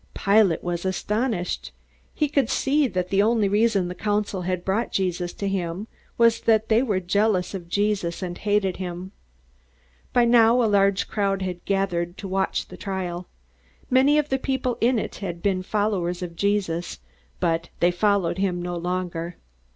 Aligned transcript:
Pilate 0.15 0.63
was 0.63 0.83
astonished. 0.83 1.71
He 2.15 2.27
could 2.27 2.49
see 2.49 2.87
that 2.87 3.09
the 3.09 3.21
only 3.21 3.47
reason 3.47 3.87
the 3.87 3.93
council 3.93 4.41
had 4.41 4.65
brought 4.65 4.91
Jesus 4.91 5.31
to 5.33 5.47
him 5.47 5.85
was 6.17 6.41
that 6.41 6.69
they 6.69 6.81
were 6.81 6.99
jealous 6.99 7.53
of 7.53 7.69
Jesus 7.69 8.23
and 8.23 8.35
hated 8.39 8.77
him. 8.77 9.11
By 10.11 10.25
now 10.25 10.63
a 10.63 10.65
large 10.65 11.07
crowd 11.07 11.43
had 11.43 11.63
gathered 11.65 12.17
to 12.17 12.27
watch 12.27 12.69
the 12.69 12.77
trial. 12.77 13.27
Many 13.91 14.17
of 14.17 14.29
the 14.29 14.39
people 14.39 14.75
in 14.81 14.97
it 14.97 15.17
had 15.17 15.43
been 15.43 15.61
Jesus' 15.61 15.69
followers, 15.69 16.99
but 17.39 17.69
they 17.79 17.91
followed 17.91 18.39
him 18.39 18.59
no 18.59 18.75
longer. 18.77 19.35